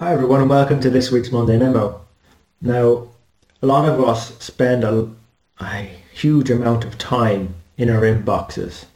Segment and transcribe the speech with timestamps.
[0.00, 2.00] Hi everyone and welcome to this week's Monday Memo.
[2.62, 3.08] Now,
[3.60, 5.10] a lot of us spend a,
[5.60, 8.86] a, huge amount of time in our inboxes.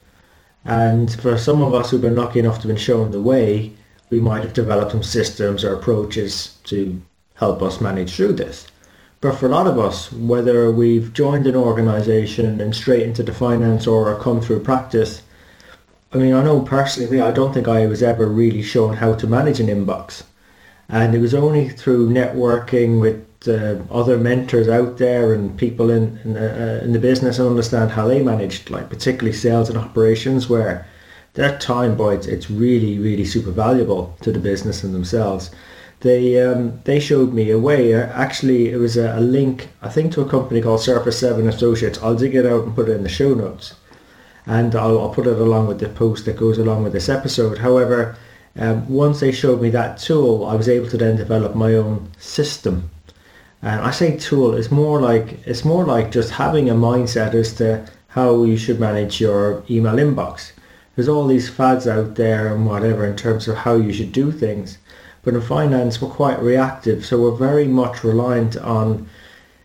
[0.65, 3.75] And for some of us who've been lucky enough to be shown the way,
[4.09, 7.03] we might have developed some systems or approaches to
[7.35, 8.67] help us manage through this.
[9.21, 13.35] But for a lot of us, whether we've joined an organization and straight into the
[13.35, 15.21] finance or come through practice,
[16.15, 19.27] I mean, I know personally, I don't think I was ever really shown how to
[19.27, 20.23] manage an inbox.
[20.89, 26.19] And it was only through networking with uh, other mentors out there and people in
[26.25, 30.49] in, uh, in the business and understand how they managed, like particularly sales and operations,
[30.49, 30.87] where
[31.35, 35.51] their time, boy, it's, it's really, really super valuable to the business and themselves.
[36.01, 37.95] They um, they showed me a way.
[37.95, 41.49] Uh, actually, it was a, a, link, I think, to a company called Surface Seven
[41.49, 41.99] Associates.
[42.03, 43.75] I'll dig it out and put it in the show notes,
[44.47, 47.59] and I'll, I'll put it along with the post that goes along with this episode.
[47.59, 48.17] However,
[48.57, 52.11] um, once they showed me that tool, I was able to then develop my own
[52.19, 52.91] system.
[53.63, 57.55] And I say tool, it's more like it's more like just having a mindset as
[57.55, 60.53] to how you should manage your email inbox.
[60.95, 64.31] There's all these fads out there and whatever in terms of how you should do
[64.31, 64.79] things.
[65.23, 69.09] But in finance, we're quite reactive, so we're very much reliant on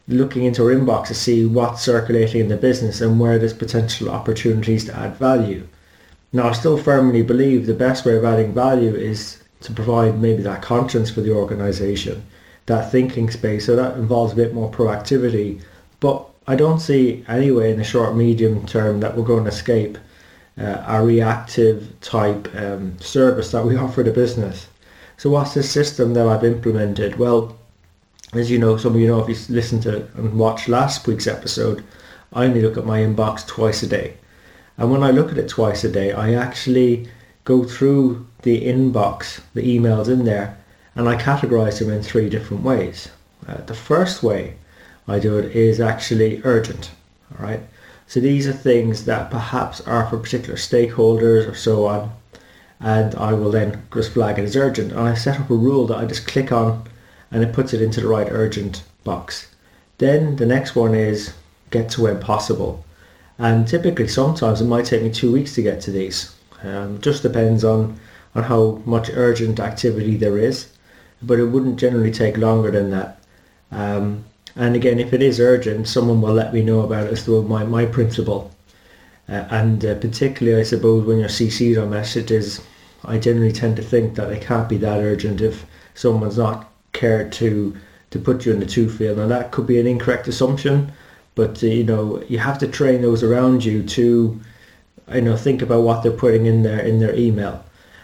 [0.07, 4.09] looking into our inbox to see what's circulating in the business and where there's potential
[4.09, 5.67] opportunities to add value.
[6.31, 10.43] Now, I still firmly believe the best way of adding value is to provide maybe
[10.43, 12.23] that conscience for the organisation,
[12.67, 13.65] that thinking space.
[13.65, 15.61] So that involves a bit more proactivity.
[15.99, 19.49] But I don't see any way in the short medium term that we're going to
[19.49, 19.97] escape
[20.57, 24.67] uh, a reactive type um, service that we offer the business.
[25.17, 27.17] So what's the system that I've implemented?
[27.17, 27.57] Well,
[28.33, 31.27] as you know, some of you know if you listened to and watched last week's
[31.27, 31.83] episode,
[32.33, 34.17] I only look at my inbox twice a day.
[34.79, 37.09] And when I look at it twice a day, I actually
[37.43, 40.57] go through the inbox, the emails in there,
[40.95, 43.09] and I categorize them in three different ways.
[43.45, 44.55] Uh, the first way
[45.05, 46.91] I do it is actually urgent.
[47.31, 47.59] All right.
[48.07, 52.11] So these are things that perhaps are for particular stakeholders or so on.
[52.79, 54.91] And I will then just flag it as urgent.
[54.93, 56.87] And I set up a rule that I just click on
[57.31, 59.53] and it puts it into the right urgent box.
[59.97, 61.33] Then the next one is
[61.69, 62.85] get to when possible.
[63.39, 66.35] And typically, sometimes it might take me to weeks to get to these.
[66.61, 67.97] Um, just depends on,
[68.35, 70.67] on how much urgent activity there is.
[71.21, 73.19] But it wouldn't generally take longer than that.
[73.71, 74.25] Um,
[74.57, 77.63] and again, if it is urgent, someone will let me know about it to my,
[77.63, 78.51] my principle.
[79.29, 82.61] Uh, and uh, particularly, I suppose, when you're CC'd on messages,
[83.05, 87.31] I generally tend to think that it can't be that urgent if someone's not cared
[87.33, 87.75] to
[88.09, 89.19] to put you in the two field.
[89.19, 90.91] And that could be an incorrect assumption
[91.39, 94.05] but uh, you know you have to train those around you to
[95.13, 97.63] you know think about what they're putting in their in their email.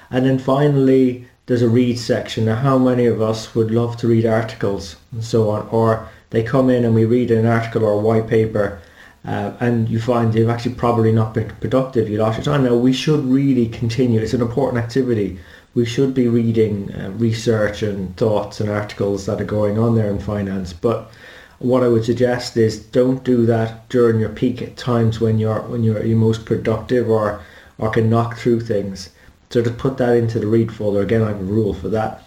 [0.10, 2.46] And then finally there's a read section.
[2.46, 5.68] Now how many of us would love to read articles and so on?
[5.70, 8.80] Or they come in and we read an article or a white paper
[9.26, 12.08] uh, and you find you've actually probably not been productive.
[12.08, 12.64] You lost your time.
[12.64, 14.22] Now we should really continue.
[14.22, 15.40] It's an important activity.
[15.74, 20.10] We should be reading uh, research and thoughts and articles that are going on there
[20.10, 20.72] in finance.
[20.72, 21.12] But
[21.60, 25.62] what I would suggest is don't do that during your peak at times when you're
[25.62, 27.42] when you're your most productive or
[27.78, 29.10] or can knock through things.
[29.50, 32.24] So to put that into the read folder again, I have a rule for that.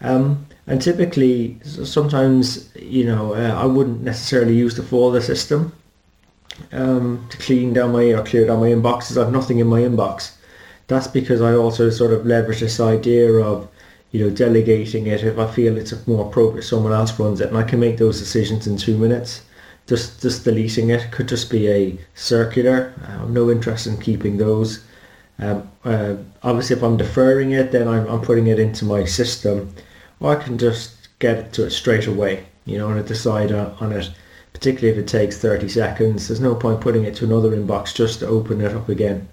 [0.00, 5.72] Um, and typically, sometimes you know uh, I wouldn't necessarily use the folder system
[6.72, 9.16] um, to clean down my or clear down my inboxes.
[9.16, 10.32] I have nothing in my inbox.
[10.86, 13.68] That's because I also sort of leverage this idea of
[14.14, 17.56] you know, delegating it if I feel it's more appropriate someone else runs it and
[17.56, 19.42] I can make those decisions in two minutes.
[19.88, 22.94] Just just deleting it could just be a circular.
[23.08, 24.84] I have no interest in keeping those.
[25.40, 26.14] Um, uh,
[26.44, 29.74] obviously, if I'm deferring it, then I'm, I'm putting it into my system,
[30.20, 32.46] or I can just get to it straight away.
[32.66, 34.10] You know, and decide on it.
[34.52, 38.20] Particularly if it takes 30 seconds, there's no point putting it to another inbox just
[38.20, 39.28] to open it up again.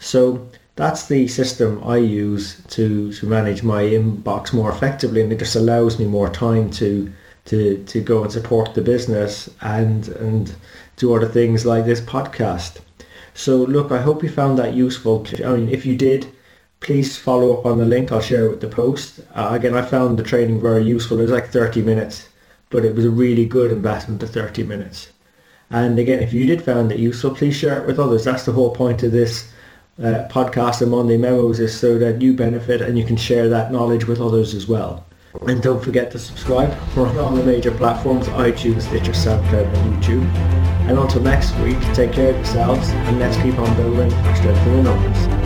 [0.00, 5.38] So that's the system I use to, to manage my inbox more effectively and it
[5.38, 7.12] just allows me more time to
[7.46, 10.54] to, to go and support the business and and
[10.96, 12.80] do other things like this podcast.
[13.34, 15.26] So look, I hope you found that useful.
[15.44, 16.26] I mean, if you did,
[16.80, 18.10] please follow up on the link.
[18.10, 19.20] I'll share it with the post.
[19.34, 21.18] Uh, again, I found the training very useful.
[21.18, 22.28] It was like 30 minutes,
[22.70, 25.08] but it was a really good investment of 30 minutes.
[25.70, 28.24] And again, if you did find it useful, please share it with others.
[28.24, 29.52] That's the whole point of this
[29.98, 33.72] uh, podcast and Monday Memos is so that you benefit and you can share that
[33.72, 35.04] knowledge with others as well.
[35.46, 36.76] And don't forget to subscribe.
[36.96, 40.34] We're on all the major platforms, iTunes, Stitcher, SoundCloud and YouTube.
[40.88, 44.66] And until next week, take care of yourselves and let's keep on building our strength
[44.66, 45.43] in the numbers.